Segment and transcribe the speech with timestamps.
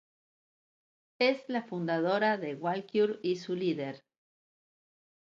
[1.19, 4.03] Es la fundadora de Walküre y su líder.